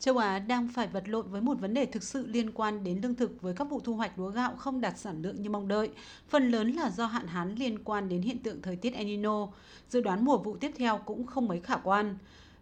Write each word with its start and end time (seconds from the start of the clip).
Châu 0.00 0.18
Á 0.18 0.38
đang 0.38 0.68
phải 0.68 0.86
vật 0.86 1.08
lộn 1.08 1.30
với 1.30 1.40
một 1.40 1.60
vấn 1.60 1.74
đề 1.74 1.86
thực 1.86 2.02
sự 2.02 2.26
liên 2.26 2.52
quan 2.52 2.84
đến 2.84 3.00
lương 3.02 3.14
thực 3.14 3.42
với 3.42 3.54
các 3.54 3.64
vụ 3.70 3.80
thu 3.80 3.94
hoạch 3.94 4.18
lúa 4.18 4.30
gạo 4.30 4.56
không 4.56 4.80
đạt 4.80 4.98
sản 4.98 5.22
lượng 5.22 5.42
như 5.42 5.50
mong 5.50 5.68
đợi, 5.68 5.90
phần 6.28 6.50
lớn 6.50 6.72
là 6.72 6.90
do 6.90 7.06
hạn 7.06 7.26
hán 7.26 7.54
liên 7.54 7.84
quan 7.84 8.08
đến 8.08 8.22
hiện 8.22 8.38
tượng 8.38 8.62
thời 8.62 8.76
tiết 8.76 8.94
El 8.94 9.06
Nino. 9.06 9.48
Dự 9.88 10.00
đoán 10.00 10.24
mùa 10.24 10.38
vụ 10.38 10.56
tiếp 10.56 10.72
theo 10.76 10.98
cũng 10.98 11.26
không 11.26 11.48
mấy 11.48 11.60
khả 11.60 11.76
quan. 11.76 12.18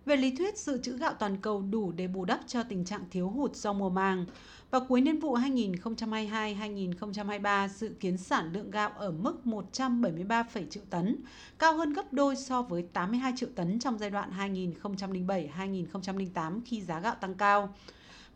Về 0.06 0.16
lý 0.16 0.36
thuyết, 0.36 0.58
dự 0.58 0.78
trữ 0.82 0.98
gạo 0.98 1.14
toàn 1.18 1.36
cầu 1.36 1.62
đủ 1.62 1.92
để 1.92 2.08
bù 2.08 2.24
đắp 2.24 2.40
cho 2.46 2.62
tình 2.62 2.84
trạng 2.84 3.04
thiếu 3.10 3.28
hụt 3.28 3.56
do 3.56 3.72
mùa 3.72 3.90
màng. 3.90 4.24
Vào 4.70 4.86
cuối 4.88 5.00
niên 5.00 5.20
vụ 5.20 5.36
2022-2023, 5.36 7.68
dự 7.68 7.88
kiến 8.00 8.16
sản 8.16 8.52
lượng 8.52 8.70
gạo 8.70 8.90
ở 8.96 9.10
mức 9.10 9.46
173, 9.46 10.44
triệu 10.70 10.82
tấn, 10.90 11.16
cao 11.58 11.76
hơn 11.76 11.92
gấp 11.92 12.12
đôi 12.12 12.36
so 12.36 12.62
với 12.62 12.82
82 12.92 13.32
triệu 13.36 13.48
tấn 13.54 13.78
trong 13.78 13.98
giai 13.98 14.10
đoạn 14.10 14.30
2007-2008 14.82 16.60
khi 16.64 16.80
giá 16.80 17.00
gạo 17.00 17.14
tăng 17.14 17.34
cao. 17.34 17.74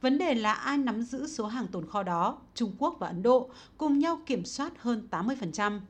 Vấn 0.00 0.18
đề 0.18 0.34
là 0.34 0.52
ai 0.52 0.78
nắm 0.78 1.02
giữ 1.02 1.26
số 1.26 1.46
hàng 1.46 1.66
tồn 1.66 1.86
kho 1.86 2.02
đó, 2.02 2.38
Trung 2.54 2.72
Quốc 2.78 2.96
và 2.98 3.06
Ấn 3.06 3.22
Độ 3.22 3.50
cùng 3.78 3.98
nhau 3.98 4.20
kiểm 4.26 4.44
soát 4.44 4.72
hơn 4.78 5.08
80%. 5.10 5.80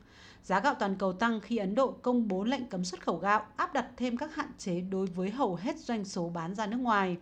Giá 0.43 0.59
gạo 0.59 0.75
toàn 0.79 0.95
cầu 0.95 1.13
tăng 1.13 1.39
khi 1.39 1.57
Ấn 1.57 1.75
Độ 1.75 1.91
công 1.91 2.27
bố 2.27 2.43
lệnh 2.43 2.65
cấm 2.65 2.85
xuất 2.85 3.05
khẩu 3.05 3.17
gạo, 3.17 3.45
áp 3.55 3.73
đặt 3.73 3.87
thêm 3.97 4.17
các 4.17 4.35
hạn 4.35 4.51
chế 4.57 4.81
đối 4.81 5.05
với 5.05 5.29
hầu 5.29 5.55
hết 5.55 5.77
doanh 5.79 6.05
số 6.05 6.29
bán 6.29 6.55
ra 6.55 6.67
nước 6.67 6.77
ngoài. 6.77 7.17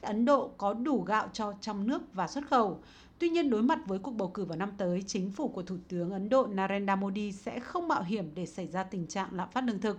Ấn 0.00 0.24
Độ 0.24 0.50
có 0.58 0.74
đủ 0.74 1.02
gạo 1.02 1.28
cho 1.32 1.52
trong 1.60 1.86
nước 1.86 2.02
và 2.14 2.26
xuất 2.28 2.48
khẩu. 2.48 2.82
Tuy 3.18 3.28
nhiên, 3.28 3.50
đối 3.50 3.62
mặt 3.62 3.78
với 3.86 3.98
cuộc 3.98 4.10
bầu 4.10 4.28
cử 4.28 4.44
vào 4.44 4.58
năm 4.58 4.70
tới, 4.78 5.02
chính 5.06 5.30
phủ 5.30 5.48
của 5.48 5.62
Thủ 5.62 5.76
tướng 5.88 6.10
Ấn 6.10 6.28
Độ 6.28 6.46
Narendra 6.46 6.96
Modi 6.96 7.32
sẽ 7.32 7.60
không 7.60 7.88
mạo 7.88 8.02
hiểm 8.02 8.34
để 8.34 8.46
xảy 8.46 8.66
ra 8.66 8.82
tình 8.82 9.06
trạng 9.06 9.28
lạm 9.32 9.48
phát 9.50 9.64
lương 9.64 9.80
thực. 9.80 9.98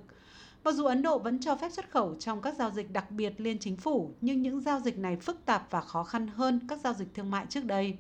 Mặc 0.64 0.76
dù 0.76 0.86
Ấn 0.86 1.02
Độ 1.02 1.20
vẫn 1.20 1.40
cho 1.40 1.56
phép 1.56 1.72
xuất 1.72 1.90
khẩu 1.92 2.16
trong 2.16 2.42
các 2.42 2.56
giao 2.58 2.70
dịch 2.70 2.94
đặc 2.94 3.12
biệt 3.12 3.34
liên 3.38 3.58
chính 3.60 3.78
phủ, 3.78 4.12
nhưng 4.22 4.42
những 4.42 4.62
giao 4.62 4.80
dịch 4.80 4.98
này 4.98 5.16
phức 5.16 5.46
tạp 5.46 5.68
và 5.70 5.82
khó 5.82 6.04
khăn 6.04 6.28
hơn 6.28 6.60
các 6.68 6.80
giao 6.84 6.94
dịch 6.94 7.14
thương 7.14 7.32
mại 7.32 7.46
trước 7.50 7.66
đây. 7.66 7.98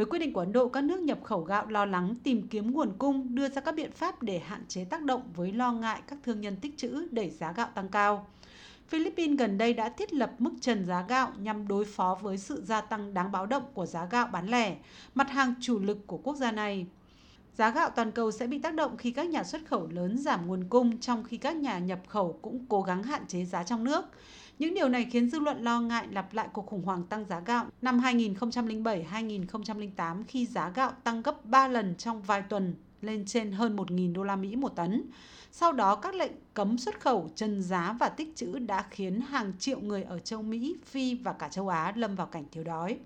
Với 0.00 0.06
quyết 0.06 0.18
định 0.18 0.32
của 0.32 0.40
Ấn 0.40 0.52
Độ, 0.52 0.68
các 0.68 0.84
nước 0.84 1.00
nhập 1.00 1.18
khẩu 1.24 1.40
gạo 1.40 1.66
lo 1.66 1.84
lắng 1.84 2.14
tìm 2.22 2.48
kiếm 2.48 2.72
nguồn 2.72 2.92
cung, 2.98 3.34
đưa 3.34 3.48
ra 3.48 3.60
các 3.60 3.74
biện 3.74 3.92
pháp 3.92 4.22
để 4.22 4.38
hạn 4.38 4.64
chế 4.68 4.84
tác 4.84 5.02
động 5.02 5.22
với 5.36 5.52
lo 5.52 5.72
ngại 5.72 6.00
các 6.06 6.18
thương 6.22 6.40
nhân 6.40 6.56
tích 6.56 6.78
trữ 6.78 7.08
đẩy 7.10 7.30
giá 7.30 7.52
gạo 7.52 7.68
tăng 7.74 7.88
cao. 7.88 8.26
Philippines 8.88 9.38
gần 9.38 9.58
đây 9.58 9.74
đã 9.74 9.88
thiết 9.88 10.12
lập 10.12 10.30
mức 10.38 10.50
trần 10.60 10.84
giá 10.84 11.04
gạo 11.08 11.32
nhằm 11.38 11.68
đối 11.68 11.84
phó 11.84 12.18
với 12.22 12.38
sự 12.38 12.62
gia 12.64 12.80
tăng 12.80 13.14
đáng 13.14 13.32
báo 13.32 13.46
động 13.46 13.62
của 13.74 13.86
giá 13.86 14.06
gạo 14.10 14.26
bán 14.32 14.48
lẻ, 14.48 14.76
mặt 15.14 15.30
hàng 15.30 15.54
chủ 15.60 15.78
lực 15.78 16.06
của 16.06 16.18
quốc 16.18 16.36
gia 16.36 16.52
này. 16.52 16.86
Giá 17.60 17.70
gạo 17.70 17.90
toàn 17.90 18.12
cầu 18.12 18.30
sẽ 18.30 18.46
bị 18.46 18.58
tác 18.58 18.74
động 18.74 18.96
khi 18.96 19.10
các 19.10 19.28
nhà 19.28 19.44
xuất 19.44 19.66
khẩu 19.66 19.88
lớn 19.90 20.18
giảm 20.18 20.46
nguồn 20.46 20.64
cung 20.64 20.98
trong 20.98 21.24
khi 21.24 21.36
các 21.36 21.56
nhà 21.56 21.78
nhập 21.78 22.00
khẩu 22.08 22.38
cũng 22.42 22.66
cố 22.68 22.82
gắng 22.82 23.02
hạn 23.02 23.26
chế 23.26 23.44
giá 23.44 23.62
trong 23.62 23.84
nước. 23.84 24.04
Những 24.58 24.74
điều 24.74 24.88
này 24.88 25.06
khiến 25.10 25.30
dư 25.30 25.38
luận 25.38 25.64
lo 25.64 25.80
ngại 25.80 26.06
lặp 26.10 26.34
lại 26.34 26.48
cuộc 26.52 26.66
khủng 26.66 26.82
hoảng 26.82 27.04
tăng 27.04 27.24
giá 27.24 27.40
gạo 27.40 27.66
năm 27.82 28.00
2007-2008 28.00 30.22
khi 30.28 30.46
giá 30.46 30.72
gạo 30.74 30.92
tăng 31.04 31.22
gấp 31.22 31.44
3 31.44 31.68
lần 31.68 31.94
trong 31.94 32.22
vài 32.22 32.42
tuần 32.42 32.74
lên 33.00 33.24
trên 33.26 33.52
hơn 33.52 33.76
1.000 33.76 34.12
đô 34.12 34.22
la 34.22 34.36
Mỹ 34.36 34.56
một 34.56 34.76
tấn. 34.76 35.02
Sau 35.52 35.72
đó 35.72 35.96
các 35.96 36.14
lệnh 36.14 36.32
cấm 36.54 36.78
xuất 36.78 37.00
khẩu, 37.00 37.30
trần 37.34 37.62
giá 37.62 37.96
và 38.00 38.08
tích 38.08 38.36
trữ 38.36 38.58
đã 38.58 38.84
khiến 38.90 39.20
hàng 39.20 39.52
triệu 39.58 39.80
người 39.80 40.02
ở 40.02 40.18
châu 40.18 40.42
Mỹ, 40.42 40.76
Phi 40.84 41.14
và 41.14 41.32
cả 41.32 41.48
châu 41.48 41.68
Á 41.68 41.92
lâm 41.96 42.16
vào 42.16 42.26
cảnh 42.26 42.44
thiếu 42.52 42.64
đói. 42.64 42.98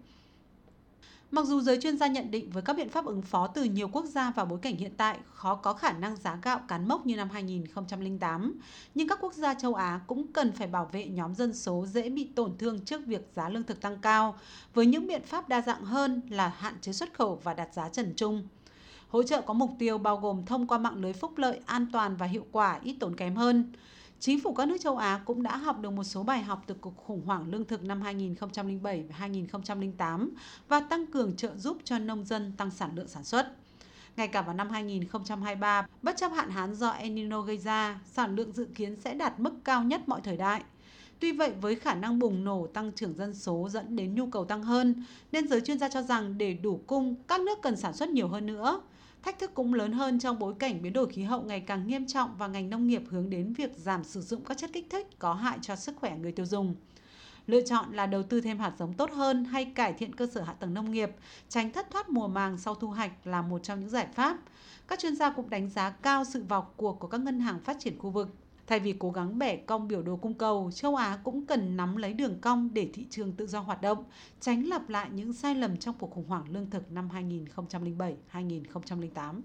Mặc 1.30 1.46
dù 1.46 1.60
giới 1.60 1.78
chuyên 1.80 1.98
gia 1.98 2.06
nhận 2.06 2.30
định 2.30 2.50
với 2.50 2.62
các 2.62 2.76
biện 2.76 2.88
pháp 2.88 3.04
ứng 3.04 3.22
phó 3.22 3.46
từ 3.46 3.64
nhiều 3.64 3.88
quốc 3.88 4.04
gia 4.04 4.30
vào 4.30 4.46
bối 4.46 4.58
cảnh 4.62 4.76
hiện 4.76 4.92
tại 4.96 5.18
khó 5.32 5.54
có 5.54 5.72
khả 5.72 5.92
năng 5.92 6.16
giá 6.16 6.38
gạo 6.42 6.60
cán 6.68 6.88
mốc 6.88 7.06
như 7.06 7.16
năm 7.16 7.28
2008, 7.32 8.60
nhưng 8.94 9.08
các 9.08 9.18
quốc 9.20 9.34
gia 9.34 9.54
châu 9.54 9.74
Á 9.74 10.00
cũng 10.06 10.32
cần 10.32 10.52
phải 10.52 10.66
bảo 10.66 10.88
vệ 10.92 11.06
nhóm 11.06 11.34
dân 11.34 11.54
số 11.54 11.86
dễ 11.86 12.08
bị 12.10 12.24
tổn 12.24 12.52
thương 12.58 12.84
trước 12.84 13.06
việc 13.06 13.28
giá 13.34 13.48
lương 13.48 13.62
thực 13.62 13.80
tăng 13.80 13.98
cao, 13.98 14.38
với 14.74 14.86
những 14.86 15.06
biện 15.06 15.22
pháp 15.26 15.48
đa 15.48 15.62
dạng 15.62 15.84
hơn 15.84 16.20
là 16.30 16.48
hạn 16.48 16.74
chế 16.80 16.92
xuất 16.92 17.14
khẩu 17.14 17.40
và 17.44 17.54
đặt 17.54 17.68
giá 17.74 17.88
trần 17.88 18.14
trung. 18.16 18.48
Hỗ 19.08 19.22
trợ 19.22 19.40
có 19.40 19.54
mục 19.54 19.70
tiêu 19.78 19.98
bao 19.98 20.16
gồm 20.16 20.46
thông 20.46 20.66
qua 20.66 20.78
mạng 20.78 21.00
lưới 21.00 21.12
phúc 21.12 21.38
lợi 21.38 21.60
an 21.66 21.86
toàn 21.92 22.16
và 22.16 22.26
hiệu 22.26 22.46
quả 22.52 22.80
ít 22.82 22.96
tốn 23.00 23.16
kém 23.16 23.36
hơn. 23.36 23.72
Chính 24.24 24.40
phủ 24.40 24.54
các 24.54 24.68
nước 24.68 24.76
châu 24.80 24.96
Á 24.96 25.20
cũng 25.24 25.42
đã 25.42 25.56
học 25.56 25.80
được 25.80 25.90
một 25.90 26.04
số 26.04 26.22
bài 26.22 26.42
học 26.42 26.64
từ 26.66 26.74
cuộc 26.80 26.96
khủng 26.96 27.22
hoảng 27.26 27.50
lương 27.50 27.64
thực 27.64 27.84
năm 27.84 28.00
2007 28.00 29.04
và 29.08 29.14
2008 29.18 30.30
và 30.68 30.80
tăng 30.80 31.06
cường 31.06 31.36
trợ 31.36 31.56
giúp 31.56 31.78
cho 31.84 31.98
nông 31.98 32.24
dân 32.24 32.52
tăng 32.56 32.70
sản 32.70 32.90
lượng 32.94 33.08
sản 33.08 33.24
xuất. 33.24 33.52
Ngay 34.16 34.28
cả 34.28 34.42
vào 34.42 34.54
năm 34.54 34.70
2023, 34.70 35.86
bất 36.02 36.16
chấp 36.16 36.32
hạn 36.32 36.50
hán 36.50 36.74
do 36.74 36.90
El 36.90 37.10
Nino 37.10 37.40
gây 37.40 37.58
ra, 37.58 38.00
sản 38.12 38.36
lượng 38.36 38.52
dự 38.52 38.68
kiến 38.74 38.96
sẽ 39.04 39.14
đạt 39.14 39.40
mức 39.40 39.54
cao 39.64 39.82
nhất 39.82 40.00
mọi 40.06 40.20
thời 40.20 40.36
đại. 40.36 40.62
Tuy 41.20 41.32
vậy, 41.32 41.52
với 41.60 41.74
khả 41.74 41.94
năng 41.94 42.18
bùng 42.18 42.44
nổ 42.44 42.66
tăng 42.66 42.92
trưởng 42.92 43.14
dân 43.14 43.34
số 43.34 43.68
dẫn 43.70 43.96
đến 43.96 44.14
nhu 44.14 44.26
cầu 44.26 44.44
tăng 44.44 44.62
hơn, 44.62 45.04
nên 45.32 45.48
giới 45.48 45.60
chuyên 45.60 45.78
gia 45.78 45.88
cho 45.88 46.02
rằng 46.02 46.38
để 46.38 46.54
đủ 46.54 46.80
cung, 46.86 47.14
các 47.28 47.40
nước 47.40 47.58
cần 47.62 47.76
sản 47.76 47.92
xuất 47.92 48.08
nhiều 48.08 48.28
hơn 48.28 48.46
nữa. 48.46 48.80
Thách 49.24 49.38
thức 49.38 49.50
cũng 49.54 49.74
lớn 49.74 49.92
hơn 49.92 50.18
trong 50.18 50.38
bối 50.38 50.54
cảnh 50.58 50.82
biến 50.82 50.92
đổi 50.92 51.08
khí 51.08 51.22
hậu 51.22 51.42
ngày 51.42 51.60
càng 51.60 51.86
nghiêm 51.86 52.06
trọng 52.06 52.36
và 52.38 52.46
ngành 52.46 52.70
nông 52.70 52.86
nghiệp 52.86 53.02
hướng 53.10 53.30
đến 53.30 53.52
việc 53.52 53.70
giảm 53.76 54.04
sử 54.04 54.20
dụng 54.20 54.44
các 54.44 54.58
chất 54.58 54.70
kích 54.72 54.86
thích 54.90 55.18
có 55.18 55.34
hại 55.34 55.58
cho 55.62 55.76
sức 55.76 55.96
khỏe 55.96 56.18
người 56.18 56.32
tiêu 56.32 56.46
dùng. 56.46 56.74
Lựa 57.46 57.60
chọn 57.60 57.92
là 57.92 58.06
đầu 58.06 58.22
tư 58.22 58.40
thêm 58.40 58.58
hạt 58.58 58.72
giống 58.78 58.92
tốt 58.92 59.10
hơn 59.12 59.44
hay 59.44 59.64
cải 59.64 59.92
thiện 59.92 60.14
cơ 60.14 60.26
sở 60.26 60.42
hạ 60.42 60.52
tầng 60.52 60.74
nông 60.74 60.90
nghiệp, 60.90 61.10
tránh 61.48 61.72
thất 61.72 61.90
thoát 61.90 62.08
mùa 62.08 62.28
màng 62.28 62.58
sau 62.58 62.74
thu 62.74 62.88
hoạch 62.88 63.26
là 63.26 63.42
một 63.42 63.62
trong 63.62 63.80
những 63.80 63.90
giải 63.90 64.06
pháp. 64.14 64.36
Các 64.88 64.98
chuyên 64.98 65.16
gia 65.16 65.30
cũng 65.30 65.50
đánh 65.50 65.70
giá 65.70 65.90
cao 65.90 66.24
sự 66.24 66.44
vào 66.48 66.70
cuộc 66.76 66.98
của 66.98 67.08
các 67.08 67.20
ngân 67.20 67.40
hàng 67.40 67.60
phát 67.60 67.76
triển 67.80 67.98
khu 67.98 68.10
vực. 68.10 68.28
Thay 68.66 68.80
vì 68.80 68.94
cố 68.98 69.10
gắng 69.10 69.38
bẻ 69.38 69.56
cong 69.56 69.88
biểu 69.88 70.02
đồ 70.02 70.16
cung 70.16 70.34
cầu, 70.34 70.70
châu 70.74 70.96
Á 70.96 71.18
cũng 71.24 71.46
cần 71.46 71.76
nắm 71.76 71.96
lấy 71.96 72.12
đường 72.12 72.40
cong 72.40 72.70
để 72.72 72.90
thị 72.92 73.06
trường 73.10 73.32
tự 73.32 73.46
do 73.46 73.60
hoạt 73.60 73.82
động, 73.82 74.04
tránh 74.40 74.66
lặp 74.66 74.88
lại 74.88 75.10
những 75.12 75.32
sai 75.32 75.54
lầm 75.54 75.76
trong 75.76 75.94
cuộc 75.98 76.10
khủng 76.10 76.28
hoảng 76.28 76.44
lương 76.50 76.70
thực 76.70 76.92
năm 76.92 77.08
2007-2008. 78.32 79.40